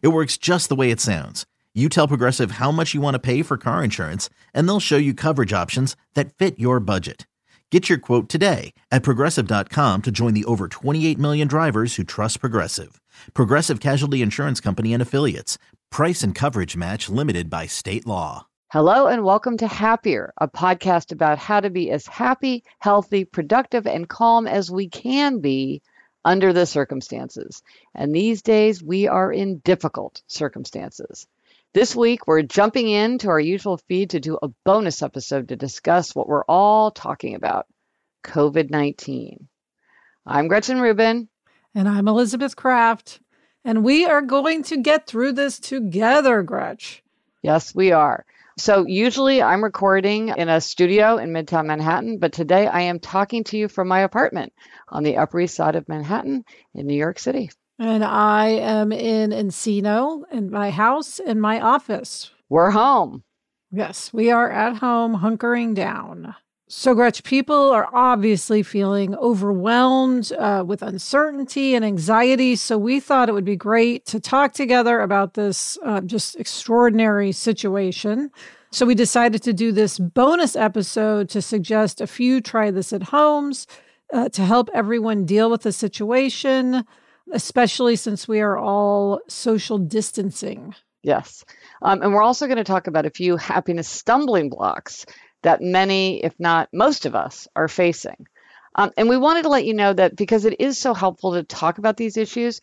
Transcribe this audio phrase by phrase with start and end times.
[0.00, 1.46] It works just the way it sounds.
[1.74, 4.98] You tell Progressive how much you want to pay for car insurance, and they'll show
[4.98, 7.26] you coverage options that fit your budget.
[7.70, 12.40] Get your quote today at progressive.com to join the over 28 million drivers who trust
[12.40, 13.00] Progressive.
[13.32, 15.56] Progressive Casualty Insurance Company and Affiliates.
[15.90, 18.46] Price and coverage match limited by state law.
[18.72, 23.86] Hello, and welcome to Happier, a podcast about how to be as happy, healthy, productive,
[23.86, 25.80] and calm as we can be
[26.24, 27.62] under the circumstances.
[27.94, 31.26] And these days, we are in difficult circumstances.
[31.74, 36.14] This week, we're jumping into our usual feed to do a bonus episode to discuss
[36.14, 37.66] what we're all talking about
[38.24, 39.48] COVID 19.
[40.26, 41.28] I'm Gretchen Rubin.
[41.74, 43.20] And I'm Elizabeth Craft.
[43.64, 47.02] And we are going to get through this together, Gretch.
[47.42, 48.24] Yes, we are.
[48.58, 53.44] So, usually I'm recording in a studio in Midtown Manhattan, but today I am talking
[53.44, 54.52] to you from my apartment
[54.88, 57.50] on the Upper East Side of Manhattan in New York City.
[57.78, 62.30] And I am in Encino in my house in my office.
[62.50, 63.24] We're home.
[63.70, 66.34] Yes, we are at home hunkering down.
[66.74, 72.56] So, Gretch, people are obviously feeling overwhelmed uh, with uncertainty and anxiety.
[72.56, 77.30] So, we thought it would be great to talk together about this uh, just extraordinary
[77.30, 78.30] situation.
[78.70, 83.02] So, we decided to do this bonus episode to suggest a few try this at
[83.02, 83.66] homes
[84.10, 86.86] uh, to help everyone deal with the situation,
[87.34, 90.74] especially since we are all social distancing.
[91.02, 91.44] Yes.
[91.82, 95.04] Um, and we're also going to talk about a few happiness stumbling blocks
[95.42, 98.26] that many, if not most of us, are facing.
[98.74, 101.42] Um, and we wanted to let you know that because it is so helpful to
[101.42, 102.60] talk about these issues,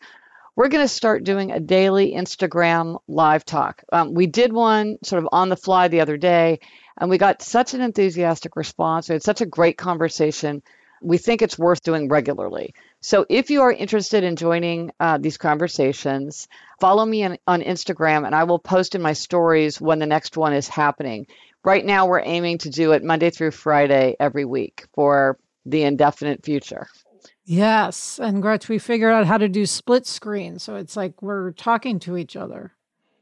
[0.56, 3.84] we're going to start doing a daily Instagram live talk.
[3.92, 6.60] Um, we did one sort of on the fly the other day,
[6.98, 9.08] and we got such an enthusiastic response.
[9.08, 10.62] We had such a great conversation
[11.00, 12.74] we think it's worth doing regularly.
[13.00, 16.46] So if you are interested in joining uh, these conversations,
[16.78, 20.36] follow me on, on Instagram and I will post in my stories when the next
[20.36, 21.26] one is happening.
[21.62, 26.44] Right now, we're aiming to do it Monday through Friday every week for the indefinite
[26.44, 26.86] future.
[27.44, 28.18] Yes.
[28.22, 30.58] And Gretch, we figured out how to do split screen.
[30.58, 32.72] So it's like we're talking to each other.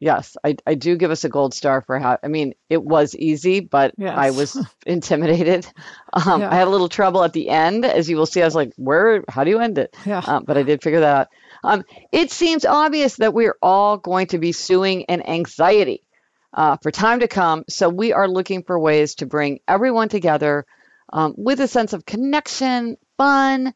[0.01, 3.17] Yes, I, I do give us a gold star for how, I mean, it was
[3.17, 4.17] easy, but yes.
[4.17, 4.57] I was
[4.87, 5.67] intimidated.
[6.13, 6.53] Um, yeah.
[6.53, 7.85] I had a little trouble at the end.
[7.85, 9.97] As you will see, I was like, where, how do you end it?
[10.07, 10.23] Yeah.
[10.25, 11.29] Um, but I did figure that out.
[11.65, 16.05] Um, it seems obvious that we're all going to be suing an anxiety
[16.53, 17.65] uh, for time to come.
[17.69, 20.67] So we are looking for ways to bring everyone together
[21.13, 23.75] um, with a sense of connection, fun,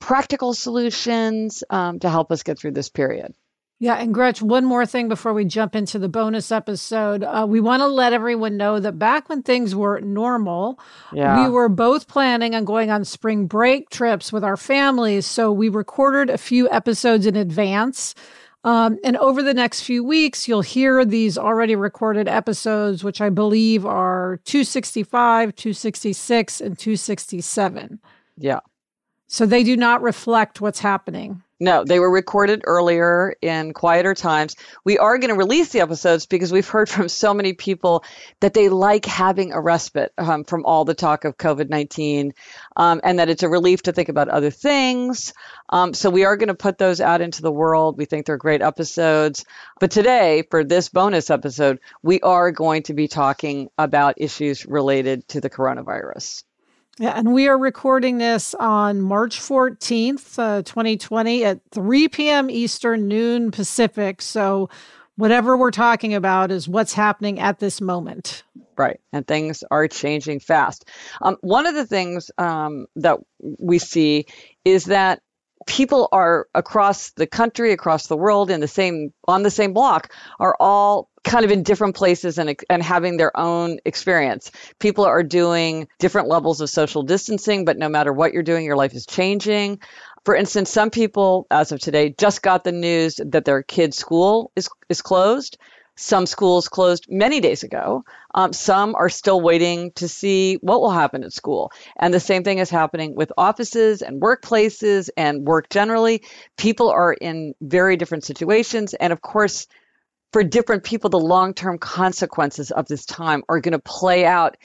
[0.00, 3.34] practical solutions um, to help us get through this period.
[3.80, 7.24] Yeah, and Gretch, one more thing before we jump into the bonus episode.
[7.24, 10.78] Uh, we want to let everyone know that back when things were normal,
[11.12, 11.42] yeah.
[11.42, 15.26] we were both planning on going on spring break trips with our families.
[15.26, 18.14] So we recorded a few episodes in advance.
[18.64, 23.28] Um, and over the next few weeks, you'll hear these already recorded episodes, which I
[23.28, 28.00] believe are 265, 266, and 267.
[28.38, 28.60] Yeah.
[29.34, 31.42] So they do not reflect what's happening.
[31.58, 34.54] No, they were recorded earlier in quieter times.
[34.84, 38.04] We are going to release the episodes because we've heard from so many people
[38.38, 42.32] that they like having a respite um, from all the talk of COVID 19
[42.76, 45.32] um, and that it's a relief to think about other things.
[45.68, 47.98] Um, so we are going to put those out into the world.
[47.98, 49.44] We think they're great episodes.
[49.80, 55.26] But today, for this bonus episode, we are going to be talking about issues related
[55.30, 56.44] to the coronavirus.
[56.98, 62.48] Yeah, and we are recording this on March 14th, uh, 2020 at 3 p.m.
[62.48, 64.22] Eastern, noon Pacific.
[64.22, 64.70] So,
[65.16, 68.44] whatever we're talking about is what's happening at this moment.
[68.76, 69.00] Right.
[69.12, 70.88] And things are changing fast.
[71.20, 74.26] Um, one of the things um, that we see
[74.64, 75.20] is that
[75.66, 80.12] people are across the country, across the world, in the same on the same block,
[80.38, 84.50] are all kind of in different places and and having their own experience.
[84.78, 88.76] People are doing different levels of social distancing, but no matter what you're doing, your
[88.76, 89.80] life is changing.
[90.24, 94.52] For instance, some people, as of today, just got the news that their kid's school
[94.54, 95.58] is is closed.
[95.96, 98.04] Some schools closed many days ago.
[98.34, 101.70] Um, some are still waiting to see what will happen at school.
[101.96, 106.24] And the same thing is happening with offices and workplaces and work generally.
[106.56, 108.94] People are in very different situations.
[108.94, 109.68] And of course,
[110.34, 114.56] for different people, the long term consequences of this time are going to play out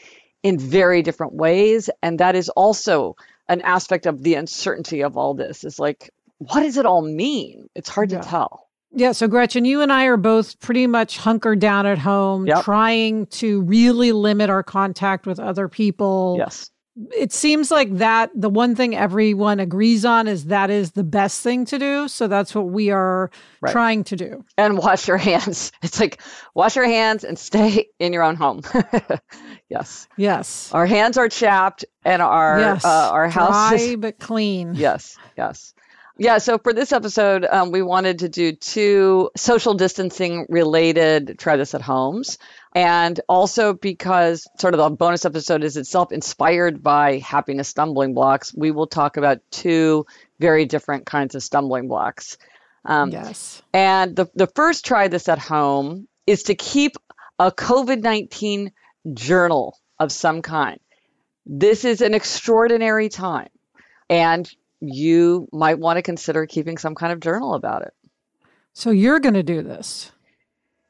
[0.41, 1.91] in very different ways.
[2.01, 3.15] And that is also
[3.47, 7.69] an aspect of the uncertainty of all this is like, what does it all mean?
[7.75, 8.19] It's hard yeah.
[8.19, 8.67] to tell.
[8.93, 9.11] Yeah.
[9.11, 12.63] So, Gretchen, you and I are both pretty much hunkered down at home, yep.
[12.63, 16.37] trying to really limit our contact with other people.
[16.39, 16.71] Yes.
[17.15, 21.41] It seems like that the one thing everyone agrees on is that is the best
[21.41, 22.07] thing to do.
[22.07, 23.31] So, that's what we are
[23.61, 23.71] right.
[23.71, 24.45] trying to do.
[24.57, 25.71] And wash your hands.
[25.81, 26.21] It's like
[26.53, 28.61] wash your hands and stay in your own home.
[29.69, 30.07] yes.
[30.17, 30.71] Yes.
[30.73, 32.85] Our hands are chapped and our yes.
[32.85, 34.75] uh, our house dry but clean.
[34.75, 35.17] Yes.
[35.37, 35.73] Yes.
[36.19, 41.55] Yeah, so for this episode, um, we wanted to do two social distancing related try
[41.55, 42.37] this at homes.
[42.75, 48.53] And also because sort of the bonus episode is itself inspired by happiness stumbling blocks,
[48.53, 50.05] we will talk about two
[50.39, 52.37] very different kinds of stumbling blocks.
[52.83, 53.61] Um, yes.
[53.73, 56.97] And the, the first try this at home is to keep
[57.39, 58.73] a COVID 19
[59.13, 60.81] journal of some kind.
[61.45, 63.49] This is an extraordinary time.
[64.09, 64.51] And
[64.81, 67.93] you might want to consider keeping some kind of journal about it.
[68.73, 70.11] So you're going to do this.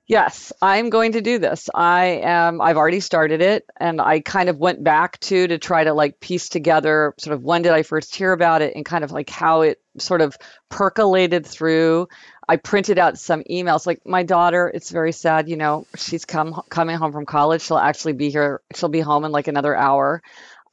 [0.10, 1.70] Yes, I'm going to do this.
[1.74, 5.84] I am I've already started it and I kind of went back to to try
[5.84, 9.04] to like piece together sort of when did I first hear about it and kind
[9.04, 10.36] of like how it sort of
[10.68, 12.08] percolated through.
[12.48, 16.60] I printed out some emails like my daughter, it's very sad, you know, she's come
[16.70, 17.62] coming home from college.
[17.62, 18.62] She'll actually be here.
[18.74, 20.24] She'll be home in like another hour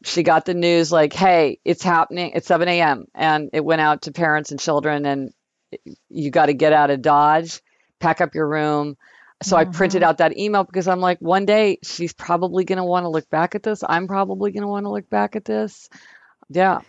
[0.06, 2.32] she got the news like, hey, it's happening.
[2.34, 3.06] It's 7 a.m.
[3.14, 5.32] And it went out to parents and children, and
[6.08, 7.60] you got to get out of Dodge,
[7.98, 8.96] pack up your room.
[9.42, 9.68] So mm-hmm.
[9.68, 10.08] I printed mm-hmm.
[10.08, 13.28] out that email because I'm like, one day she's probably going to want to look
[13.28, 13.82] back at this.
[13.86, 15.88] I'm probably going to want to look back at this.
[16.48, 16.80] Yeah.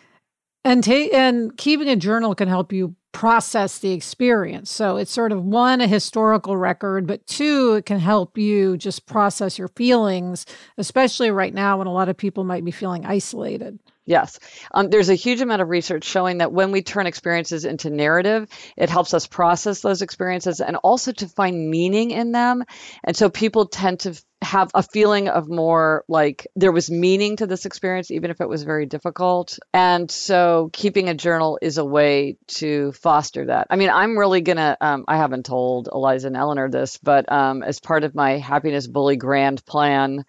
[0.64, 4.70] And ta- and keeping a journal can help you process the experience.
[4.70, 9.08] So it's sort of one, a historical record, but two, it can help you just
[9.08, 10.46] process your feelings,
[10.78, 13.80] especially right now when a lot of people might be feeling isolated.
[14.08, 14.40] Yes.
[14.74, 18.50] Um, there's a huge amount of research showing that when we turn experiences into narrative,
[18.78, 22.64] it helps us process those experiences and also to find meaning in them.
[23.04, 27.48] And so people tend to have a feeling of more like there was meaning to
[27.48, 29.60] this experience, even if it was very difficult.
[29.74, 33.68] And so keeping a journal is a way to foster that.
[33.70, 37.30] I mean, I'm really going to, um, I haven't told Eliza and Eleanor this, but
[37.30, 40.24] um, as part of my happiness bully grand plan,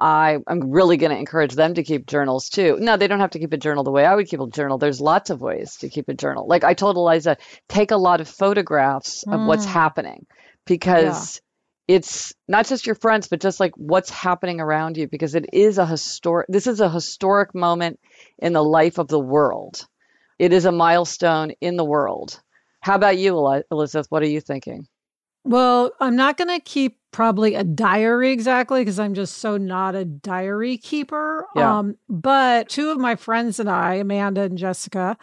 [0.00, 2.76] I, am really going to encourage them to keep journals too.
[2.80, 4.78] No, they don't have to keep a journal the way I would keep a journal.
[4.78, 6.46] There's lots of ways to keep a journal.
[6.46, 7.36] Like I told Eliza,
[7.68, 9.70] take a lot of photographs of what's mm.
[9.70, 10.26] happening
[10.66, 11.40] because
[11.88, 11.96] yeah.
[11.96, 15.78] it's not just your friends, but just like what's happening around you because it is
[15.78, 18.00] a historic, this is a historic moment
[18.38, 19.86] in the life of the world.
[20.38, 22.40] It is a milestone in the world.
[22.80, 24.06] How about you, Elizabeth?
[24.10, 24.86] What are you thinking?
[25.44, 29.94] Well, I'm not going to keep probably a diary exactly because I'm just so not
[29.94, 31.46] a diary keeper.
[31.54, 31.78] Yeah.
[31.78, 35.16] Um, but two of my friends and I, Amanda and Jessica,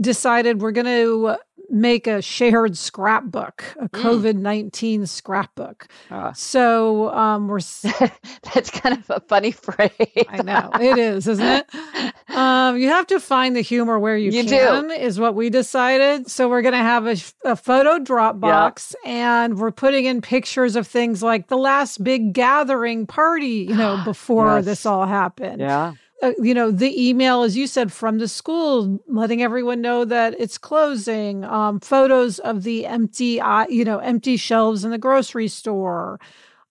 [0.00, 1.36] decided we're going to
[1.70, 4.02] make a shared scrapbook, a mm.
[4.02, 5.88] COVID 19 scrapbook.
[6.10, 7.60] Uh, so um, we're.
[8.54, 9.90] That's kind of a funny phrase.
[10.28, 10.70] I know.
[10.80, 11.66] It is, isn't it?
[12.28, 14.92] Um, you have to find the humor where you, you can, do.
[14.92, 16.28] is what we decided.
[16.28, 19.14] So we're going to have a, a photo Dropbox yep.
[19.14, 24.02] and we're putting in pictures of things like the last big gathering party, you know,
[24.04, 24.64] before yes.
[24.64, 25.60] this all happened.
[25.60, 30.04] Yeah uh, you know, the email, as you said, from the school, letting everyone know
[30.04, 34.98] that it's closing, um, photos of the empty, uh, you know, empty shelves in the
[34.98, 36.18] grocery store,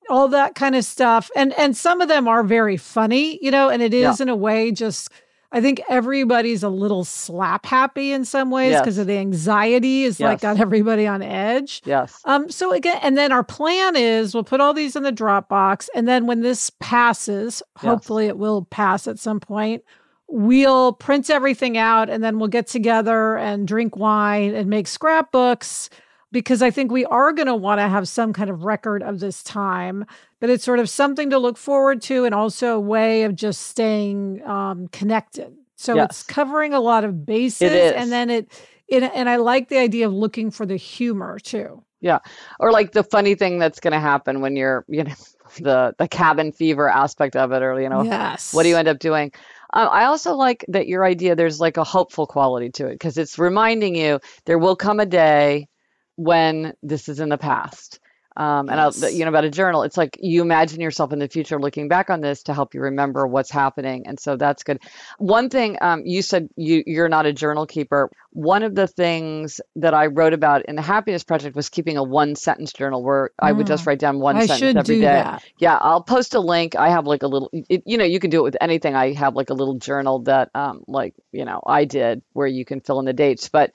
[0.10, 1.30] all that kind of stuff.
[1.36, 4.24] And and some of them are very funny, you know, and it is yeah.
[4.24, 5.10] in a way just
[5.56, 9.02] I think everybody's a little slap happy in some ways because yes.
[9.02, 10.28] of the anxiety is yes.
[10.28, 11.82] like got everybody on edge.
[11.86, 12.20] Yes.
[12.26, 12.50] Um.
[12.50, 16.10] So again, and then our plan is we'll put all these in the Dropbox, and
[16.10, 17.86] then when this passes, yes.
[17.86, 19.82] hopefully it will pass at some point.
[20.28, 25.90] We'll print everything out, and then we'll get together and drink wine and make scrapbooks
[26.36, 29.22] because I think we are going to want to have some kind of record of
[29.22, 30.06] this time,
[30.42, 33.68] but it's sort of something to look forward to and also a way of just
[33.68, 35.56] staying um, connected.
[35.78, 36.08] So yes.
[36.10, 38.52] it's covering a lot of bases and then it,
[38.90, 41.82] it, and I like the idea of looking for the humor too.
[42.02, 42.20] Yeah.
[42.60, 45.14] Or like the funny thing that's going to happen when you're, you know,
[45.62, 48.54] the the cabin fever aspect of it or you know yes.
[48.54, 49.32] what do you end up doing
[49.74, 53.16] um, i also like that your idea there's like a hopeful quality to it because
[53.16, 55.68] it's reminding you there will come a day
[56.16, 58.00] when this is in the past.
[58.38, 59.02] Um, and yes.
[59.02, 61.88] I'll, you know about a journal it's like you imagine yourself in the future looking
[61.88, 64.82] back on this to help you remember what's happening and so that's good
[65.18, 69.62] one thing um, you said you, you're not a journal keeper one of the things
[69.78, 73.28] that i wrote about in the happiness project was keeping a one sentence journal where
[73.28, 73.30] mm.
[73.40, 73.88] i would just mm.
[73.88, 75.06] write down one I sentence every day.
[75.06, 75.42] That.
[75.58, 78.32] yeah i'll post a link i have like a little it, you know you can
[78.32, 81.62] do it with anything i have like a little journal that um, like you know
[81.66, 83.72] i did where you can fill in the dates but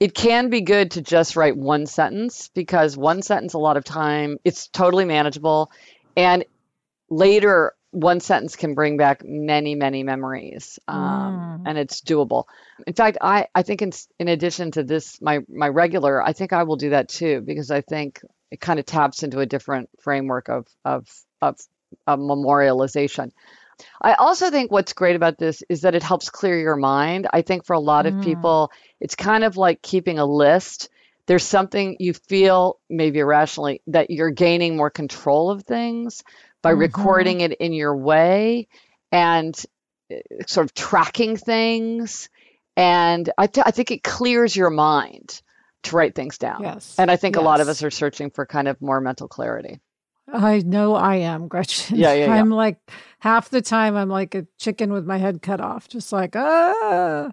[0.00, 3.84] it can be good to just write one sentence because one sentence a lot of
[3.84, 5.70] time it's totally manageable
[6.16, 6.44] and
[7.08, 11.62] later one sentence can bring back many many memories um, mm.
[11.66, 12.44] and it's doable
[12.86, 16.52] in fact i i think in, in addition to this my my regular i think
[16.52, 18.20] i will do that too because i think
[18.50, 21.06] it kind of taps into a different framework of of
[21.40, 21.58] of,
[22.06, 23.30] of memorialization
[24.00, 27.26] I also think what's great about this is that it helps clear your mind.
[27.32, 28.24] I think for a lot of mm.
[28.24, 28.70] people,
[29.02, 30.88] it's kind of like keeping a list.
[31.26, 36.22] There's something you feel maybe irrationally that you're gaining more control of things
[36.62, 36.80] by mm-hmm.
[36.80, 38.68] recording it in your way
[39.10, 39.60] and
[40.10, 42.30] uh, sort of tracking things.
[42.76, 45.42] And I, th- I think it clears your mind
[45.82, 46.62] to write things down.
[46.62, 46.94] Yes.
[46.96, 47.42] And I think yes.
[47.42, 49.80] a lot of us are searching for kind of more mental clarity.
[50.32, 51.96] I know I am, Gretchen.
[51.96, 52.34] Yeah, yeah, yeah.
[52.34, 52.78] I'm like
[53.18, 57.32] half the time I'm like a chicken with my head cut off, just like ah.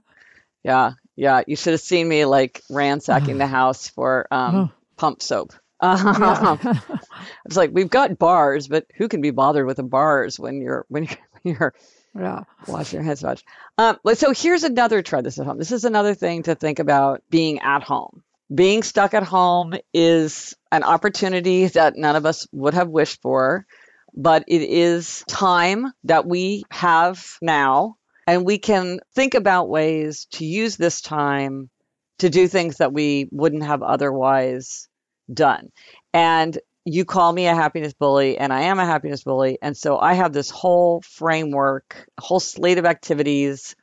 [0.64, 1.44] Yeah, yeah.
[1.48, 4.72] You should have seen me like ransacking the house for um, oh.
[4.98, 5.54] pump soap.
[5.82, 6.58] Yeah.
[7.46, 10.86] it's like we've got bars, but who can be bothered with the bars when you're
[10.90, 11.74] when you're, when you're
[12.20, 12.44] yeah.
[12.68, 13.46] washing your hands much.
[13.78, 15.58] Um, so here's another try this at home.
[15.58, 18.24] This is another thing to think about being at home
[18.54, 23.66] being stuck at home is an opportunity that none of us would have wished for,
[24.14, 27.96] but it is time that we have now.
[28.30, 31.72] And we can think about ways to use this time
[32.20, 34.88] to do things that we wouldn't have otherwise
[35.34, 35.72] done.
[36.14, 36.56] And
[36.86, 39.58] you call me a happiness bully, and I am a happiness bully.
[39.64, 43.76] And so I have this whole framework, a whole slate of activities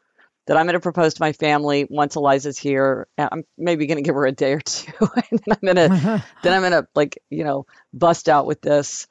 [0.47, 3.09] that I'm going to propose to my family once Eliza's here.
[3.19, 6.25] I'm maybe going to give her a day or two, and then I'm going to
[6.45, 9.09] then I'm going to like you know bust out with this.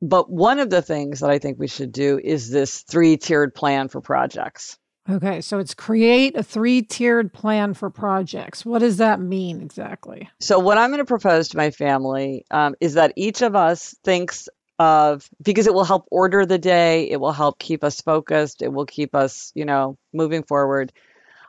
[0.00, 3.88] But one of the things that I think we should do is this three-tiered plan
[3.88, 4.78] for projects.
[5.10, 8.64] Okay, so it's create a three-tiered plan for projects.
[8.64, 10.28] What does that mean exactly?
[10.38, 13.96] So what I'm going to propose to my family um, is that each of us
[14.04, 18.62] thinks of because it will help order the day, it will help keep us focused,
[18.62, 20.92] it will keep us, you know, moving forward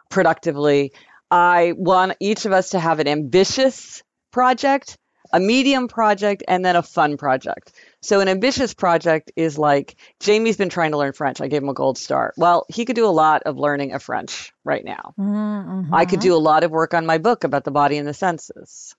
[0.09, 0.93] productively.
[1.29, 4.01] I want each of us to have an ambitious
[4.31, 4.97] project,
[5.31, 7.71] a medium project, and then a fun project.
[8.01, 11.41] So, an ambitious project is like Jamie's been trying to learn French.
[11.41, 12.33] I gave him a gold star.
[12.37, 15.13] Well, he could do a lot of learning of French right now.
[15.19, 15.93] Mm-hmm.
[15.93, 18.13] I could do a lot of work on my book about the body and the
[18.13, 18.95] senses.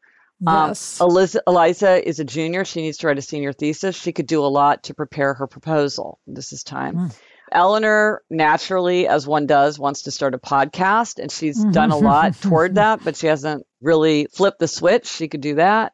[0.47, 1.01] Um, yes.
[1.01, 2.65] Um, Eliza, Eliza is a junior.
[2.65, 3.97] She needs to write a senior thesis.
[3.97, 6.19] She could do a lot to prepare her proposal.
[6.27, 6.97] This is time.
[6.97, 7.17] Mm.
[7.53, 11.73] Eleanor, naturally, as one does, wants to start a podcast, and she's mm-hmm.
[11.73, 15.09] done a lot toward that, but she hasn't really flipped the switch.
[15.09, 15.93] She could do that.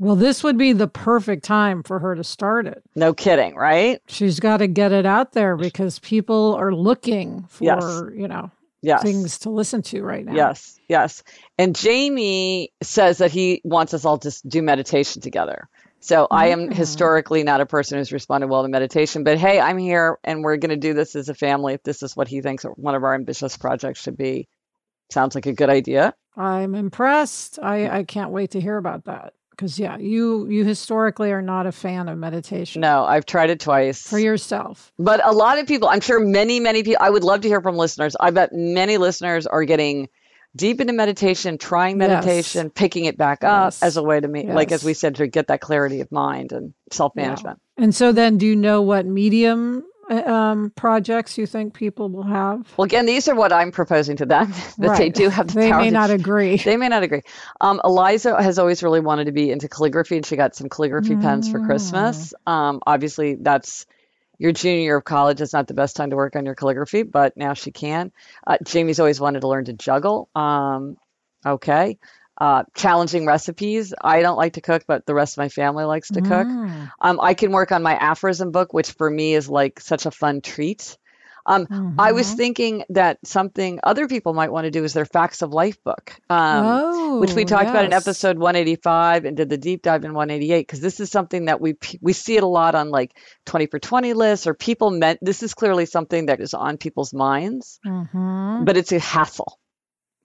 [0.00, 2.82] Well, this would be the perfect time for her to start it.
[2.96, 4.00] No kidding, right?
[4.08, 8.18] She's got to get it out there because people are looking for, yes.
[8.18, 9.02] you know, yes.
[9.02, 10.32] things to listen to right now.
[10.32, 11.22] Yes, yes.
[11.58, 15.68] And Jamie says that he wants us all to do meditation together.
[16.00, 16.26] So.
[16.30, 16.72] I am mm.
[16.72, 20.56] historically not a person who's responded well to meditation, but hey, I'm here and we're
[20.56, 23.04] going to do this as a family if this is what he thinks one of
[23.04, 24.48] our ambitious projects should be.
[25.12, 26.14] Sounds like a good idea.
[26.38, 27.58] I'm impressed.
[27.62, 31.66] I, I can't wait to hear about that because yeah, you you historically are not
[31.66, 32.80] a fan of meditation.
[32.80, 34.90] No, I've tried it twice for yourself.
[34.98, 37.04] But a lot of people, I'm sure many, many people.
[37.04, 38.16] I would love to hear from listeners.
[38.18, 40.08] I bet many listeners are getting
[40.56, 42.72] deep into meditation, trying meditation, yes.
[42.74, 43.82] picking it back up yes.
[43.82, 44.54] as a way to meet, yes.
[44.54, 47.60] like as we said, to get that clarity of mind and self management.
[47.76, 47.84] Yeah.
[47.84, 52.68] And so, then, do you know what medium um, projects you think people will have?
[52.76, 54.98] Well, again, these are what I'm proposing to them that right.
[54.98, 55.80] they do have the they power.
[55.80, 56.56] may to, not agree.
[56.56, 57.22] They may not agree.
[57.60, 61.14] Um, Eliza has always really wanted to be into calligraphy, and she got some calligraphy
[61.14, 61.22] mm.
[61.22, 62.34] pens for Christmas.
[62.46, 62.52] Mm.
[62.52, 63.86] Um, obviously, that's
[64.38, 67.02] your junior year of college is not the best time to work on your calligraphy,
[67.02, 68.10] but now she can.
[68.46, 70.28] Uh, Jamie's always wanted to learn to juggle.
[70.34, 70.96] Um,
[71.44, 71.98] okay
[72.40, 73.92] uh, challenging recipes.
[74.02, 76.46] I don't like to cook, but the rest of my family likes to cook.
[76.46, 76.90] Mm.
[77.00, 80.10] Um, I can work on my aphorism book, which for me is like such a
[80.10, 80.96] fun treat.
[81.46, 82.00] Um, mm-hmm.
[82.00, 82.36] I was mm-hmm.
[82.36, 86.14] thinking that something other people might want to do is their Facts of Life book,
[86.28, 87.70] um, oh, which we talked yes.
[87.70, 91.46] about in episode 185 and did the deep dive in 188 because this is something
[91.46, 93.16] that we we see it a lot on like
[93.46, 97.14] 20 for 20 lists or people meant this is clearly something that is on people's
[97.14, 98.64] minds, mm-hmm.
[98.64, 99.58] but it's a hassle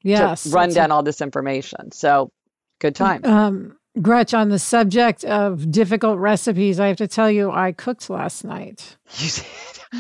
[0.06, 1.92] yes, run down a, all this information.
[1.92, 2.32] So
[2.80, 3.26] good time.
[3.26, 8.10] Um, Gretch, on the subject of difficult recipes, I have to tell you, I cooked
[8.10, 8.98] last night.
[9.18, 9.46] You did?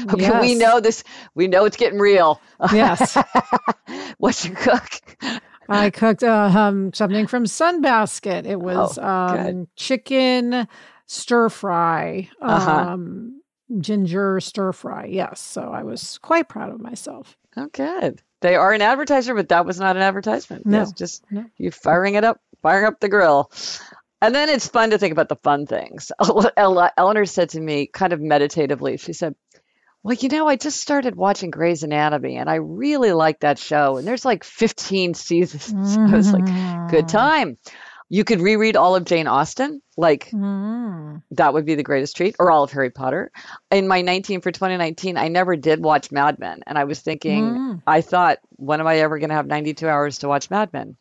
[0.10, 0.42] Okay, yes.
[0.42, 1.06] we know this.
[1.36, 2.42] We know it's getting real.
[2.74, 3.18] Yes.
[4.18, 4.90] What'd you cook?
[5.70, 8.46] I cooked uh, um, something from Sunbasket.
[8.46, 10.68] It was oh, um, chicken
[11.06, 12.72] stir fry, uh-huh.
[12.72, 13.42] um,
[13.80, 15.06] ginger stir fry.
[15.06, 15.40] Yes.
[15.40, 17.38] So I was quite proud of myself.
[17.58, 18.22] Oh, good.
[18.42, 20.66] They are an advertiser, but that was not an advertisement.
[20.66, 21.46] No, it's just no.
[21.58, 23.50] you firing it up, firing up the grill.
[24.22, 26.12] And then it's fun to think about the fun things.
[26.58, 29.36] Eleanor said to me, kind of meditatively, she said,
[30.04, 33.98] Well, you know, I just started watching Grey's Anatomy and I really like that show.
[33.98, 35.98] And there's like 15 seasons.
[35.98, 36.06] Mm-hmm.
[36.14, 37.18] I was like, Good mm-hmm.
[37.18, 37.58] time.
[38.10, 41.24] You could reread all of Jane Austen, like mm.
[41.32, 43.32] that would be the greatest treat, or all of Harry Potter.
[43.72, 47.44] In my 19 for 2019, I never did watch Mad Men, and I was thinking,
[47.44, 47.82] mm.
[47.88, 50.98] I thought, when am I ever going to have 92 hours to watch Mad Men?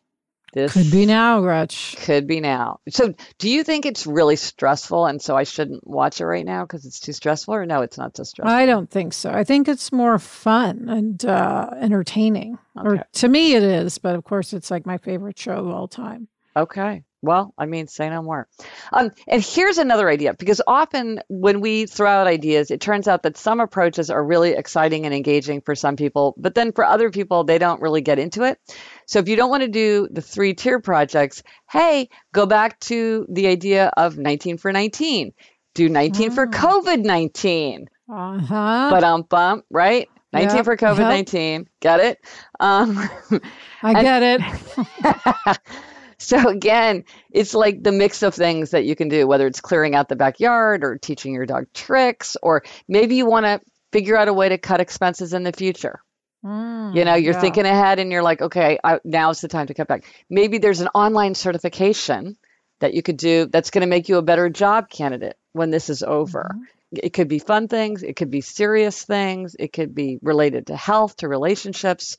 [0.55, 1.97] This could be now, Gretch.
[1.97, 2.79] Could be now.
[2.89, 6.63] So, do you think it's really stressful, and so I shouldn't watch it right now
[6.63, 8.55] because it's too stressful, or no, it's not so stressful?
[8.55, 9.31] I don't think so.
[9.31, 12.87] I think it's more fun and uh, entertaining, okay.
[12.87, 13.97] or to me, it is.
[13.97, 16.29] But of course, it's like my favorite show of all time.
[16.55, 17.03] Okay.
[17.25, 18.47] Well, I mean, say no more.
[18.93, 23.23] Um, and here's another idea because often when we throw out ideas, it turns out
[23.23, 27.09] that some approaches are really exciting and engaging for some people, but then for other
[27.09, 28.59] people, they don't really get into it.
[29.07, 33.25] So if you don't want to do the three tier projects, hey, go back to
[33.27, 35.33] the idea of 19 for 19.
[35.73, 36.51] Do 19 for ah.
[36.51, 37.87] COVID 19.
[38.07, 38.87] Uh huh.
[38.91, 40.07] But um bump, right?
[40.31, 41.61] 19 yep, for COVID 19.
[41.61, 41.67] Yep.
[41.79, 42.19] Get it?
[42.59, 43.09] Um,
[43.81, 45.57] I get it.
[46.19, 49.95] So again, it's like the mix of things that you can do, whether it's clearing
[49.95, 53.59] out the backyard or teaching your dog tricks, or maybe you want to
[53.91, 56.01] figure out a way to cut expenses in the future.
[56.43, 57.41] Mm, you know, you're yeah.
[57.41, 60.05] thinking ahead and you're like, okay, I, now's the time to cut back.
[60.29, 62.37] Maybe there's an online certification
[62.79, 65.89] that you could do that's going to make you a better job candidate when this
[65.89, 66.51] is over.
[66.53, 66.63] Mm-hmm.
[67.03, 70.77] It could be fun things, it could be serious things, it could be related to
[70.77, 72.17] health, to relationships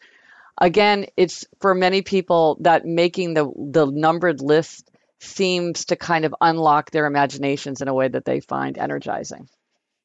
[0.60, 6.34] again, it's for many people that making the the numbered list seems to kind of
[6.40, 9.48] unlock their imaginations in a way that they find energizing.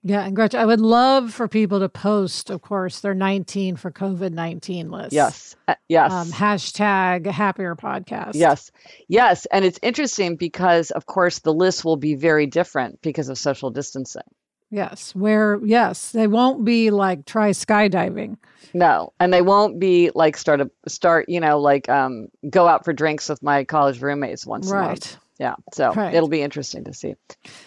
[0.04, 3.92] Yeah, and Gretchen, I would love for people to post, of course, their 19 for
[3.92, 5.14] COVID 19 list.
[5.14, 5.56] Yes.
[5.68, 6.12] Uh, yes.
[6.12, 8.32] Um, hashtag happier podcast.
[8.34, 8.72] Yes.
[9.08, 9.46] Yes.
[9.46, 13.70] And it's interesting because, of course, the list will be very different because of social
[13.70, 14.24] distancing.
[14.72, 15.14] Yes.
[15.14, 18.38] Where, yes, they won't be like try skydiving.
[18.74, 22.86] No, and they won't be like start a start, you know, like um go out
[22.86, 24.84] for drinks with my college roommates once right.
[24.84, 25.18] a month.
[25.40, 26.14] Yeah, so right.
[26.14, 27.16] it'll be interesting to see.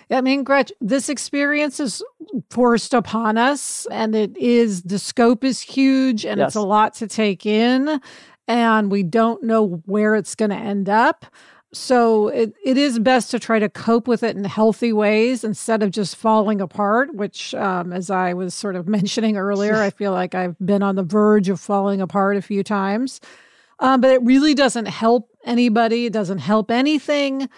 [0.08, 2.02] I mean, Gretch, this experience is
[2.48, 6.50] forced upon us, and it is the scope is huge, and yes.
[6.50, 8.00] it's a lot to take in,
[8.46, 11.26] and we don't know where it's going to end up.
[11.74, 15.82] So it, it is best to try to cope with it in healthy ways instead
[15.82, 20.12] of just falling apart, which, um, as I was sort of mentioning earlier, I feel
[20.12, 23.20] like I've been on the verge of falling apart a few times.
[23.80, 27.48] Um, but it really doesn't help anybody, it doesn't help anything.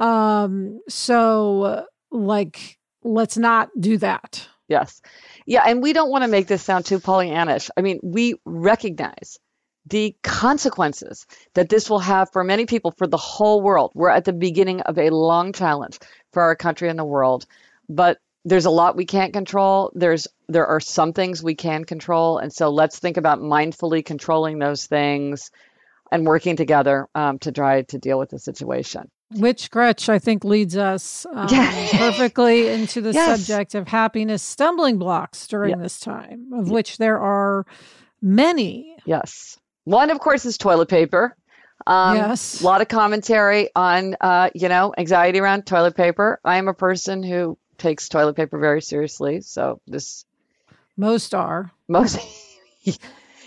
[0.00, 4.48] Um, so, like, let's not do that.
[4.68, 5.00] Yes.
[5.46, 5.62] Yeah.
[5.66, 7.70] And we don't want to make this sound too Pollyannish.
[7.76, 9.38] I mean, we recognize
[9.88, 13.92] the consequences that this will have for many people for the whole world.
[13.94, 15.98] We're at the beginning of a long challenge
[16.32, 17.46] for our country and the world,
[17.88, 19.92] but there's a lot we can't control.
[19.94, 24.58] There's there are some things we can control, and so let's think about mindfully controlling
[24.58, 25.50] those things
[26.12, 29.10] and working together um, to try to deal with the situation.
[29.34, 33.44] Which Gretch, I think, leads us um, perfectly into the Yes.
[33.44, 35.82] subject of happiness stumbling blocks during Yeah.
[35.82, 37.66] this time, of which there are
[38.22, 38.94] many.
[39.04, 39.58] Yes.
[39.86, 41.36] One, of course, is toilet paper.
[41.86, 42.60] Um, Yes.
[42.60, 46.40] A lot of commentary on, uh, you know, anxiety around toilet paper.
[46.44, 49.42] I am a person who takes toilet paper very seriously.
[49.42, 50.24] So this
[50.96, 51.70] Most are.
[51.86, 52.18] most,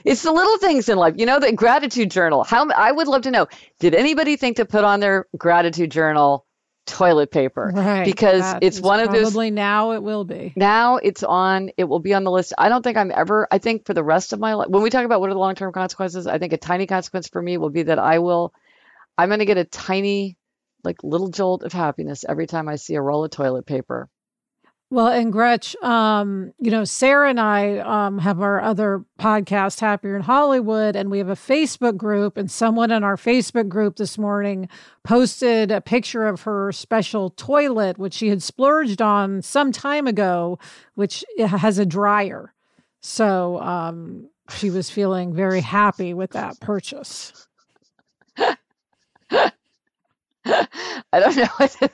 [0.06, 1.16] it's the little things in life.
[1.18, 2.46] You know, the gratitude journal.
[2.46, 3.48] How I would love to know.
[3.80, 6.46] Did anybody think to put on their gratitude journal
[6.90, 7.72] toilet paper?
[7.74, 8.06] Right.
[8.06, 10.54] Because it's one of those Probably now it will be.
[10.56, 13.58] now it's on it will be on the list i don't think i'm ever i
[13.58, 15.72] think for the rest of my life when we talk about what are the long-term
[15.72, 18.54] consequences i think a tiny consequence for me will be that i will
[19.18, 20.38] i'm going to get a tiny
[20.84, 24.10] like little jolt of happiness every time i see a roll of toilet paper
[24.92, 30.16] Well, and Gretch, um, you know, Sarah and I um, have our other podcast, Happier
[30.16, 32.38] in Hollywood, and we have a Facebook group.
[32.38, 34.68] And someone in our Facebook group this morning
[35.04, 40.58] posted a picture of her special toilet, which she had splurged on some time ago,
[40.96, 42.52] which has a dryer.
[43.00, 47.48] So um, she was feeling very happy with that purchase.
[49.32, 51.48] i don't know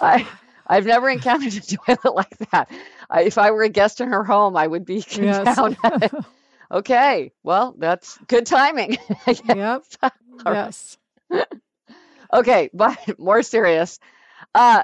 [0.00, 0.26] i
[0.70, 2.70] i've never encountered a toilet like that
[3.10, 5.56] I, if i were a guest in her home i would be Yes.
[5.56, 5.76] down
[6.70, 8.96] okay well that's good timing
[9.44, 9.84] yep.
[10.46, 10.96] Yes.
[12.32, 13.98] Okay, but more serious.
[14.54, 14.82] Uh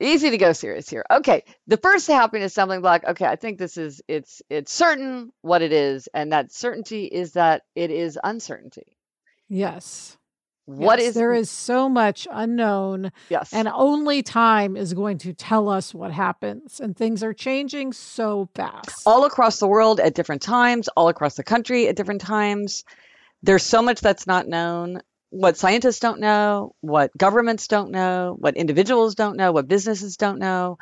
[0.00, 1.04] easy to go serious here.
[1.10, 3.04] Okay, the first happiness stumbling block.
[3.08, 7.32] Okay, I think this is it's it's certain what it is, and that certainty is
[7.32, 8.98] that it is uncertainty.
[9.48, 10.16] Yes.
[10.66, 15.34] What Yes, is there is so much unknown yes and only time is going to
[15.34, 20.14] tell us what happens and things are changing so fast all across the world at
[20.14, 22.84] different times, all across the country at different times.
[23.42, 25.02] There's so much that's not known.
[25.28, 30.38] What scientists don't know, what governments don't know, what individuals don't know, what businesses don't
[30.38, 30.78] know.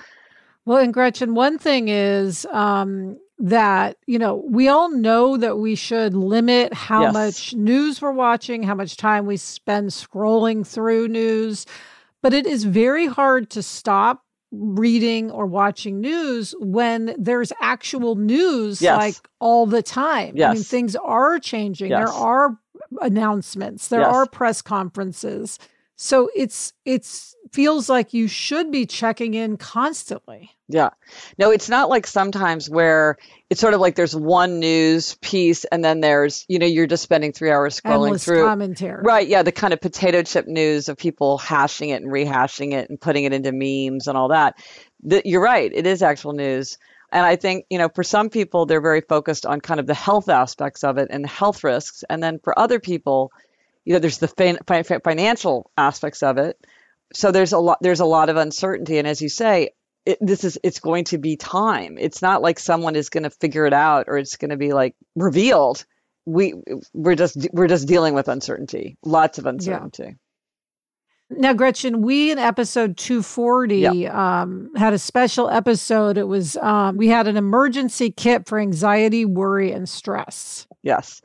[0.64, 5.74] well and gretchen one thing is um, that you know we all know that we
[5.74, 7.12] should limit how Yes.
[7.12, 11.66] much news we're watching how much time we spend scrolling through news
[12.22, 18.80] but it is very hard to stop reading or watching news when there's actual news
[18.80, 18.96] Yes.
[18.96, 20.34] like all the time.
[20.50, 21.88] I mean, things are changing.
[21.88, 22.58] There are
[23.00, 23.88] announcements.
[23.88, 24.14] There Yes.
[24.14, 25.58] are press conferences.
[25.96, 30.50] So it's it's feels like you should be checking in constantly.
[30.72, 30.90] Yeah.
[31.38, 33.16] No, it's not like sometimes where
[33.50, 37.02] it's sort of like there's one news piece and then there's, you know, you're just
[37.02, 38.44] spending three hours scrolling Endless through.
[38.44, 39.02] commentary.
[39.02, 39.28] Right.
[39.28, 39.42] Yeah.
[39.42, 43.24] The kind of potato chip news of people hashing it and rehashing it and putting
[43.24, 44.54] it into memes and all that.
[45.02, 45.70] The, you're right.
[45.72, 46.78] It is actual news.
[47.12, 49.92] And I think, you know, for some people, they're very focused on kind of the
[49.94, 52.04] health aspects of it and the health risks.
[52.08, 53.30] And then for other people,
[53.84, 56.56] you know, there's the fin- fi- fi- financial aspects of it.
[57.12, 58.96] So there's a lot, there's a lot of uncertainty.
[58.96, 59.72] And as you say,
[60.04, 61.96] it, this is, it's going to be time.
[61.98, 64.72] It's not like someone is going to figure it out or it's going to be
[64.72, 65.84] like revealed.
[66.24, 66.54] We,
[66.92, 70.16] we're just, we're just dealing with uncertainty, lots of uncertainty.
[71.30, 76.18] Now, Gretchen, we in episode 240 um, had a special episode.
[76.18, 80.66] It was, um, we had an emergency kit for anxiety, worry, and stress.
[80.82, 81.22] Yes.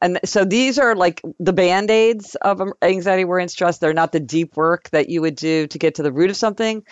[0.00, 3.78] And so these are like the band aids of anxiety, worry, and stress.
[3.78, 6.36] They're not the deep work that you would do to get to the root of
[6.36, 6.84] something.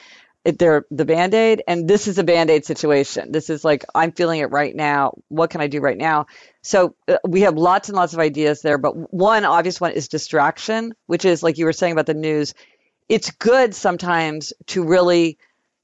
[0.44, 1.62] It, they're the band aid.
[1.68, 3.30] And this is a band aid situation.
[3.30, 5.14] This is like, I'm feeling it right now.
[5.28, 6.26] What can I do right now?
[6.62, 8.78] So uh, we have lots and lots of ideas there.
[8.78, 12.54] But one obvious one is distraction, which is like you were saying about the news.
[13.08, 15.38] It's good sometimes to really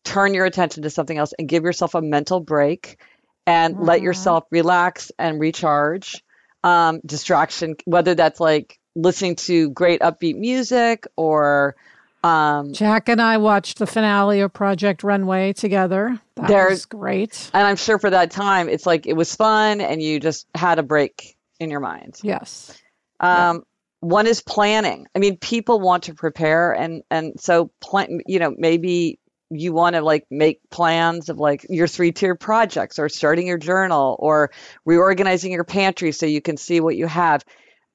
[0.04, 2.98] turn your attention to something else and give yourself a mental break
[3.46, 4.04] and let Mhm.
[4.04, 6.22] yourself relax and recharge
[6.64, 11.76] um, distraction, whether that's like listening to great upbeat music or
[12.22, 16.20] um, Jack and I watched the finale of Project Runway together.
[16.36, 17.50] That was great.
[17.54, 20.78] and I'm sure for that time it's like it was fun and you just had
[20.78, 22.18] a break in your mind.
[22.22, 22.76] Yes.
[23.20, 23.64] Um,
[24.00, 25.06] One is planning.
[25.14, 28.20] I mean, people want to prepare, and and so plan.
[28.26, 29.18] You know, maybe
[29.50, 33.58] you want to like make plans of like your three tier projects, or starting your
[33.58, 34.50] journal, or
[34.84, 37.44] reorganizing your pantry so you can see what you have.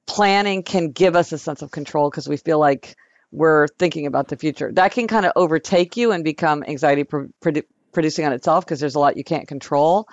[0.06, 2.94] Planning can give us a sense of control because we feel like
[3.34, 4.70] we're thinking about the future.
[4.72, 8.80] That can kind of overtake you and become anxiety pro- produ- producing on itself because
[8.80, 10.06] there's a lot you can't control.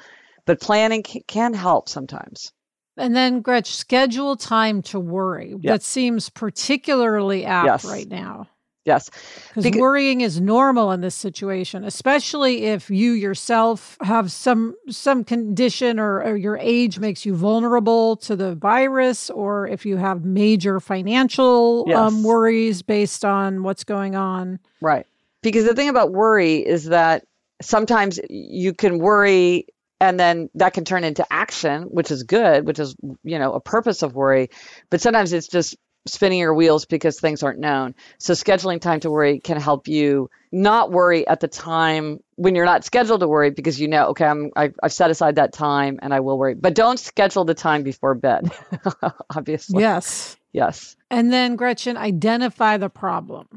[0.46, 2.52] But planning c- can help sometimes.
[2.98, 5.56] And then, Gretch, schedule time to worry.
[5.64, 7.86] That seems particularly apt Yes.
[7.86, 8.48] right now.
[8.86, 9.12] Yes.
[9.54, 16.00] Because worrying is normal in this situation, especially if you yourself have some some condition
[16.00, 20.80] or, or, your age makes you vulnerable to the virus, or if you have major
[20.80, 21.98] financial yes.
[21.98, 24.60] um, worries based on what's going on.
[24.82, 25.06] Right.
[25.44, 27.26] Because the thing about worry is that
[27.62, 29.68] sometimes you can worry
[30.00, 33.60] and then that can turn into action which is good which is you know a
[33.60, 34.50] purpose of worry
[34.90, 37.96] but sometimes it's just spinning your wheels because things aren't known.
[38.18, 42.66] So scheduling time to worry can help you not worry at the time when you're
[42.66, 46.00] not scheduled to worry because you know, okay, I'm I, have set aside that time
[46.02, 46.56] and I will worry.
[46.56, 48.52] But don't schedule the time before bed,
[49.36, 49.82] obviously.
[49.82, 50.38] Yes.
[50.52, 50.96] Yes.
[51.10, 53.48] And then Gretchen, identify the problem.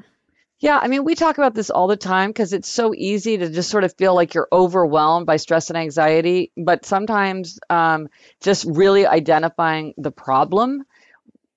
[0.61, 3.51] Yeah, I mean, we talk about this all the time because it's so easy to
[3.51, 6.53] just sort of feel like you're overwhelmed by stress and anxiety.
[6.57, 8.09] But sometimes um,
[8.41, 10.85] just really identifying the problem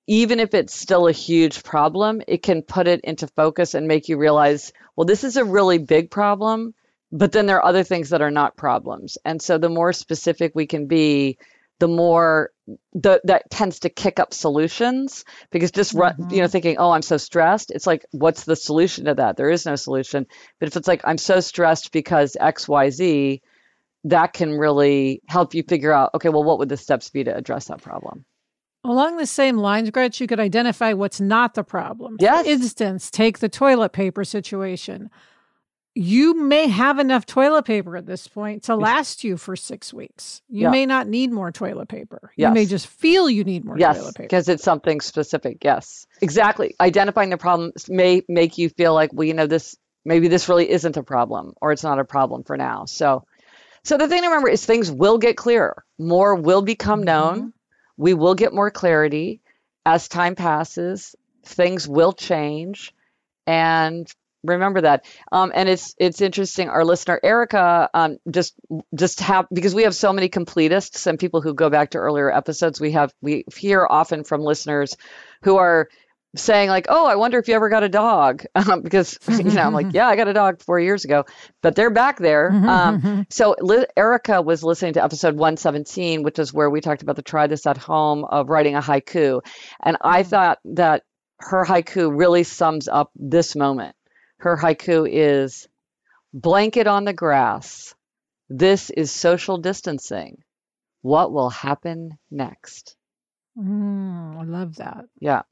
[0.07, 4.07] even if it's still a huge problem, it can put it into focus and make
[4.07, 6.73] you realize, well, this is a really big problem,
[7.11, 9.17] but then there are other things that are not problems.
[9.25, 11.37] And so the more specific we can be,
[11.79, 12.51] the more
[12.93, 16.33] the, that tends to kick up solutions because just mm-hmm.
[16.33, 19.49] you know thinking oh i'm so stressed it's like what's the solution to that there
[19.49, 20.25] is no solution
[20.59, 23.39] but if it's like i'm so stressed because xyz
[24.03, 27.35] that can really help you figure out okay well what would the steps be to
[27.35, 28.25] address that problem
[28.87, 32.15] Along the same lines, Gretch, you could identify what's not the problem.
[32.21, 32.45] Yes.
[32.45, 35.09] For instance, take the toilet paper situation.
[35.93, 40.41] You may have enough toilet paper at this point to last you for six weeks.
[40.47, 40.69] You yeah.
[40.69, 42.31] may not need more toilet paper.
[42.37, 42.49] Yes.
[42.49, 44.27] You may just feel you need more yes, toilet paper.
[44.27, 45.65] Because it's something specific.
[45.65, 46.05] Yes.
[46.21, 46.75] Exactly.
[46.79, 50.69] Identifying the problem may make you feel like, well, you know, this maybe this really
[50.69, 52.85] isn't a problem or it's not a problem for now.
[52.85, 53.25] So
[53.83, 55.83] so the thing to remember is things will get clearer.
[55.97, 57.37] More will become known.
[57.37, 57.47] Mm-hmm.
[57.97, 59.41] We will get more clarity
[59.85, 61.15] as time passes.
[61.45, 62.93] Things will change,
[63.45, 64.07] and
[64.43, 65.05] remember that.
[65.31, 66.69] Um, and it's it's interesting.
[66.69, 68.53] Our listener Erica um, just
[68.95, 72.31] just have because we have so many completists and people who go back to earlier
[72.31, 72.79] episodes.
[72.79, 74.97] We have we hear often from listeners
[75.43, 75.89] who are
[76.37, 79.61] saying like, "Oh, I wonder if you ever got a dog," um, because you know
[79.61, 81.25] I'm like, "Yeah, I got a dog four years ago,"
[81.61, 82.51] but they're back there.
[82.51, 87.15] Um, so Li- Erica was listening to episode 117, which is where we talked about
[87.15, 89.41] the try this at home of writing a haiku,
[89.83, 90.27] and I mm.
[90.27, 91.03] thought that
[91.39, 93.95] her haiku really sums up this moment.
[94.39, 95.67] Her haiku is
[96.33, 97.95] blanket on the grass.
[98.49, 100.37] This is social distancing.
[101.01, 102.95] What will happen next?
[103.57, 105.05] Mm, I love that.
[105.19, 105.43] Yeah.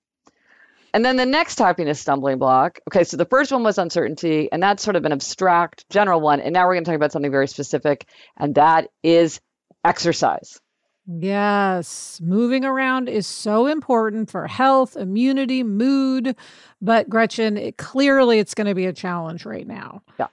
[0.95, 2.79] And then the next happiness stumbling block.
[2.88, 6.39] Okay, so the first one was uncertainty, and that's sort of an abstract, general one.
[6.39, 9.41] And now we're going to talk about something very specific, and that is
[9.84, 10.62] exercise.
[11.05, 16.38] Yes, moving around is so important for health, immunity, mood.
[16.81, 20.01] But Gretchen, it, clearly it's going to be a challenge right now.
[20.17, 20.27] Yeah.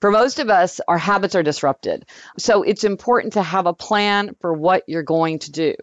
[0.00, 2.06] For most of us, our habits are disrupted.
[2.38, 5.74] So it's important to have a plan for what you're going to do.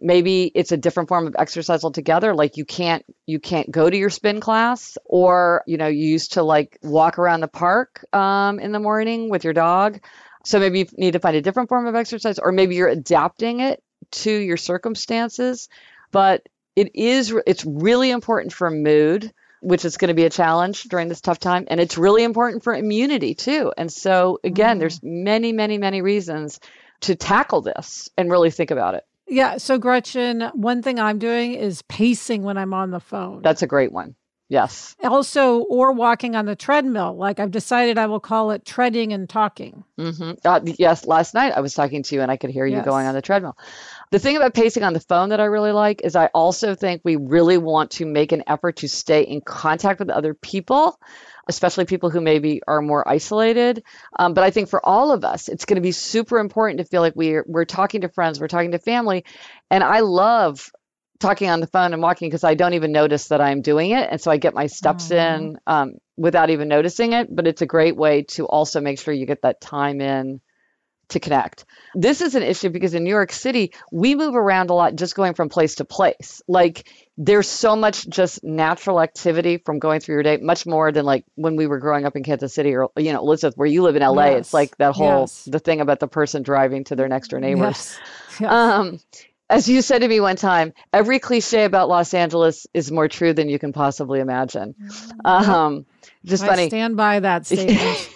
[0.00, 3.96] Maybe it's a different form of exercise altogether like you can't you can't go to
[3.96, 8.58] your spin class or you know you used to like walk around the park um,
[8.58, 10.00] in the morning with your dog.
[10.44, 13.60] So maybe you need to find a different form of exercise or maybe you're adapting
[13.60, 13.82] it
[14.12, 15.68] to your circumstances.
[16.12, 20.84] But it is it's really important for mood which is going to be a challenge
[20.84, 24.80] during this tough time and it's really important for immunity too and so again mm.
[24.80, 26.60] there's many many many reasons
[27.00, 29.58] to tackle this and really think about it yeah.
[29.58, 33.42] So, Gretchen, one thing I'm doing is pacing when I'm on the phone.
[33.42, 34.16] That's a great one.
[34.50, 34.96] Yes.
[35.00, 37.16] Also, or walking on the treadmill.
[37.16, 39.84] Like I've decided I will call it treading and talking.
[39.96, 40.32] Mm-hmm.
[40.44, 41.06] Uh, yes.
[41.06, 42.84] Last night I was talking to you and I could hear you yes.
[42.84, 43.56] going on the treadmill.
[44.10, 47.02] The thing about pacing on the phone that I really like is I also think
[47.04, 50.98] we really want to make an effort to stay in contact with other people
[51.48, 53.82] especially people who maybe are more isolated.
[54.16, 56.84] Um, but I think for all of us, it's going to be super important to
[56.84, 59.24] feel like we're we're talking to friends, we're talking to family,
[59.68, 60.70] and I love
[61.20, 64.08] talking on the phone and walking because I don't even notice that I'm doing it,
[64.10, 65.44] and so I get my steps mm-hmm.
[65.44, 67.34] in um, without even noticing it.
[67.34, 70.40] But it's a great way to also make sure you get that time in
[71.10, 71.64] to connect.
[71.94, 75.14] This is an issue because in New York City, we move around a lot just
[75.14, 76.40] going from place to place.
[76.48, 81.04] Like there's so much just natural activity from going through your day, much more than
[81.04, 83.82] like when we were growing up in Kansas City or, you know, Elizabeth, where you
[83.82, 84.26] live in LA.
[84.26, 84.38] Yes.
[84.38, 85.44] It's like that whole, yes.
[85.44, 87.98] the thing about the person driving to their next door neighbors.
[87.98, 88.00] Yes.
[88.40, 88.98] Um,
[89.50, 93.32] as you said to me one time, every cliche about Los Angeles is more true
[93.32, 94.74] than you can possibly imagine.
[94.80, 95.26] Mm-hmm.
[95.26, 95.86] Um,
[96.24, 96.68] just I funny.
[96.68, 98.10] Stand by that statement.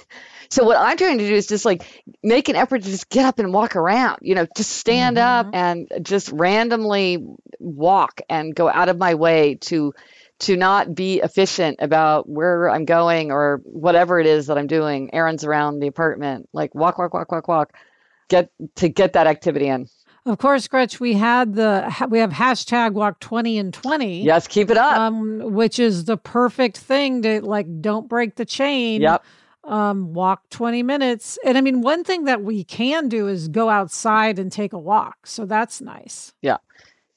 [0.50, 1.82] So what I'm trying to do is just like
[2.22, 5.48] make an effort to just get up and walk around, you know, just stand mm-hmm.
[5.48, 7.26] up and just randomly
[7.58, 9.92] walk and go out of my way to
[10.40, 15.14] to not be efficient about where I'm going or whatever it is that I'm doing,
[15.14, 17.72] errands around the apartment, like walk, walk, walk, walk, walk,
[18.28, 19.88] get to get that activity in.
[20.26, 24.22] Of course, Gretch, we had the we have hashtag walk 20 and 20.
[24.22, 24.96] Yes, keep it up.
[24.96, 29.02] Um, which is the perfect thing to like don't break the chain.
[29.02, 29.24] Yep.
[29.64, 31.38] Um, walk 20 minutes.
[31.44, 34.78] And I mean, one thing that we can do is go outside and take a
[34.78, 35.26] walk.
[35.26, 36.34] So that's nice.
[36.42, 36.58] Yeah.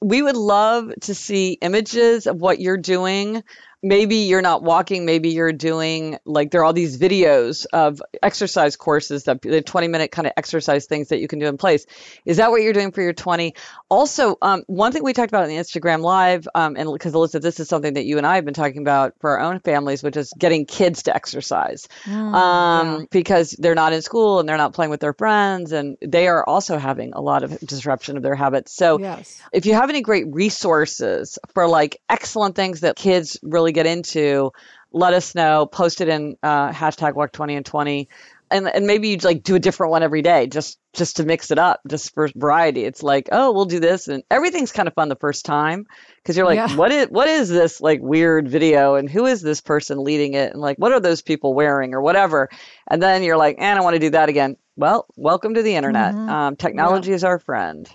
[0.02, 3.44] We would love to see images of what you're doing
[3.84, 8.76] maybe you're not walking maybe you're doing like there are all these videos of exercise
[8.76, 11.86] courses that the 20 minute kind of exercise things that you can do in place
[12.26, 13.54] is that what you're doing for your 20
[13.90, 17.40] also um, one thing we talked about in the instagram live um, and because alyssa
[17.40, 20.02] this is something that you and i have been talking about for our own families
[20.02, 23.06] which is getting kids to exercise mm, um, yeah.
[23.12, 26.44] because they're not in school and they're not playing with their friends and they are
[26.50, 29.40] also having a lot of disruption of their habits so yes.
[29.54, 33.86] if you have any great resources for like excellent things that kids really really get
[33.86, 34.52] into,
[34.92, 35.66] let us know.
[35.66, 38.08] Post it in uh, hashtag Walk 20 and 20.
[38.50, 41.52] And, and maybe you like do a different one every day just just to mix
[41.52, 44.94] it up just for variety it's like oh we'll do this and everything's kind of
[44.94, 46.74] fun the first time because you're like yeah.
[46.78, 50.54] what is what is this like weird video and who is this person leading it
[50.54, 52.48] and like what are those people wearing or whatever
[52.90, 55.76] and then you're like and i want to do that again well welcome to the
[55.76, 56.30] internet mm-hmm.
[56.30, 57.16] um, technology yeah.
[57.16, 57.90] is our friend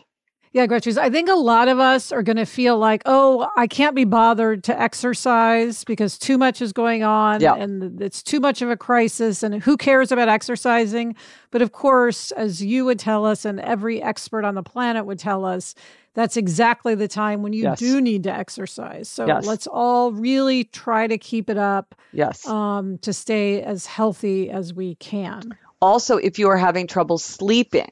[0.53, 3.67] yeah, Gretchen, I think a lot of us are going to feel like, oh, I
[3.67, 7.55] can't be bothered to exercise because too much is going on yeah.
[7.55, 9.43] and it's too much of a crisis.
[9.43, 11.17] And who cares about exercising?
[11.51, 15.19] But of course, as you would tell us, and every expert on the planet would
[15.19, 15.75] tell us,
[16.13, 17.79] that's exactly the time when you yes.
[17.79, 19.09] do need to exercise.
[19.09, 19.47] So yes.
[19.47, 21.95] let's all really try to keep it up.
[22.13, 22.47] Yes.
[22.47, 25.57] Um, to stay as healthy as we can.
[25.81, 27.91] Also, if you are having trouble sleeping,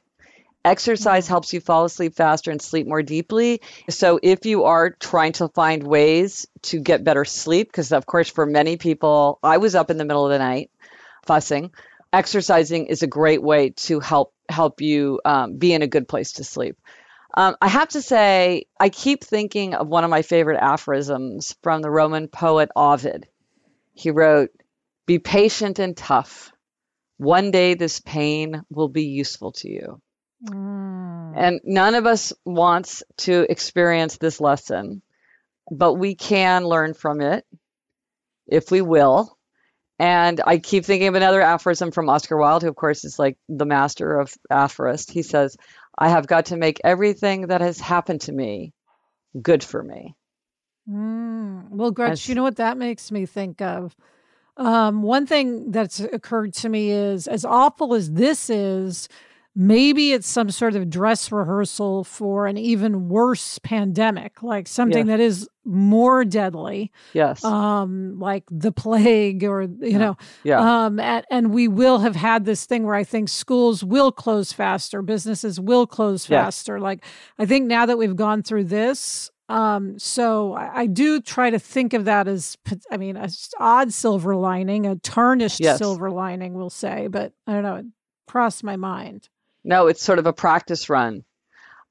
[0.63, 3.61] Exercise helps you fall asleep faster and sleep more deeply.
[3.89, 8.29] So, if you are trying to find ways to get better sleep, because of course,
[8.29, 10.69] for many people, I was up in the middle of the night
[11.25, 11.71] fussing.
[12.13, 16.33] Exercising is a great way to help help you um, be in a good place
[16.33, 16.77] to sleep.
[17.33, 21.81] Um, I have to say, I keep thinking of one of my favorite aphorisms from
[21.81, 23.27] the Roman poet Ovid.
[23.93, 24.51] He wrote,
[25.07, 26.51] "Be patient and tough.
[27.17, 30.01] One day this pain will be useful to you."
[30.45, 31.33] Mm.
[31.35, 35.01] And none of us wants to experience this lesson,
[35.69, 37.45] but we can learn from it
[38.47, 39.37] if we will.
[39.99, 43.37] And I keep thinking of another aphorism from Oscar Wilde, who, of course, is like
[43.47, 45.11] the master of aphorist.
[45.11, 45.57] He says,
[45.95, 48.73] I have got to make everything that has happened to me
[49.39, 50.15] good for me.
[50.89, 51.69] Mm.
[51.69, 53.95] Well, Gretch, you know what that makes me think of?
[54.57, 59.07] Um, one thing that's occurred to me is as awful as this is,
[59.55, 65.17] maybe it's some sort of dress rehearsal for an even worse pandemic like something yeah.
[65.17, 69.97] that is more deadly yes um like the plague or you yeah.
[69.97, 73.83] know yeah um and, and we will have had this thing where i think schools
[73.83, 76.81] will close faster businesses will close faster yes.
[76.83, 77.03] like
[77.37, 81.59] i think now that we've gone through this um, so I, I, do try to
[81.59, 82.57] think of that as,
[82.89, 83.27] I mean, a
[83.59, 85.77] odd silver lining, a tarnished yes.
[85.77, 87.85] silver lining, we'll say, but I don't know, it
[88.27, 89.27] crossed my mind.
[89.63, 91.23] No, it's sort of a practice run.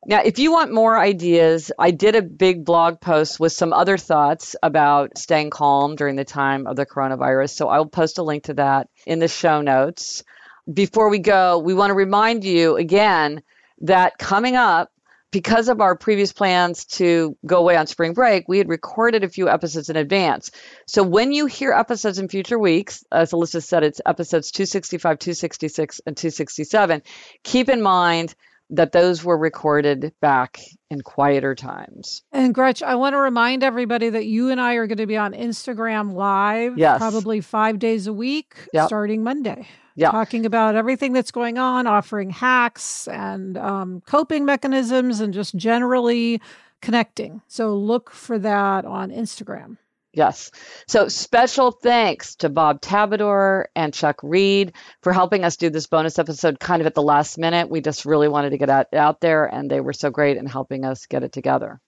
[0.06, 3.98] Now, if you want more ideas, I did a big blog post with some other
[3.98, 7.50] thoughts about staying calm during the time of the coronavirus.
[7.50, 10.24] So I'll post a link to that in the show notes.
[10.72, 13.42] Before we go, we want to remind you again
[13.82, 14.90] that coming up,
[15.30, 19.28] because of our previous plans to go away on spring break, we had recorded a
[19.28, 20.50] few episodes in advance.
[20.86, 26.00] So when you hear episodes in future weeks, as Alyssa said, it's episodes 265, 266,
[26.06, 27.02] and 267,
[27.44, 28.34] keep in mind
[28.70, 32.22] that those were recorded back in quieter times.
[32.32, 35.16] And Gretch, I want to remind everybody that you and I are going to be
[35.16, 36.98] on Instagram Live yes.
[36.98, 38.86] probably five days a week yep.
[38.86, 39.68] starting Monday
[40.00, 40.10] yeah.
[40.10, 46.40] talking about everything that's going on, offering hacks and um, coping mechanisms, and just generally
[46.80, 47.42] connecting.
[47.48, 49.76] So look for that on Instagram.
[50.12, 50.50] Yes.
[50.88, 56.18] So special thanks to Bob Tabador and Chuck Reed for helping us do this bonus
[56.18, 57.70] episode kind of at the last minute.
[57.70, 60.46] We just really wanted to get out, out there, and they were so great in
[60.46, 61.80] helping us get it together.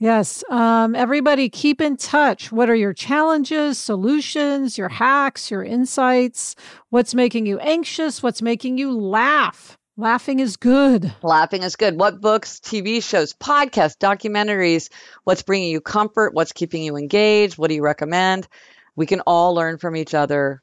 [0.00, 0.44] Yes.
[0.48, 2.52] Um, everybody, keep in touch.
[2.52, 6.54] What are your challenges, solutions, your hacks, your insights?
[6.90, 8.22] What's making you anxious?
[8.22, 9.76] What's making you laugh?
[9.96, 11.12] Laughing is good.
[11.22, 11.98] Laughing is good.
[11.98, 14.88] What books, TV shows, podcasts, documentaries?
[15.24, 16.32] What's bringing you comfort?
[16.32, 17.58] What's keeping you engaged?
[17.58, 18.46] What do you recommend?
[18.94, 20.62] We can all learn from each other.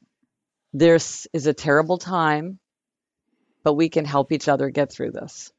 [0.72, 2.58] This is a terrible time,
[3.62, 5.52] but we can help each other get through this.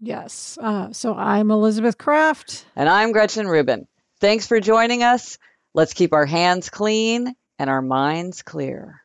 [0.00, 0.58] Yes.
[0.60, 2.66] Uh, so I'm Elizabeth Craft.
[2.76, 3.86] And I'm Gretchen Rubin.
[4.20, 5.38] Thanks for joining us.
[5.74, 9.03] Let's keep our hands clean and our minds clear.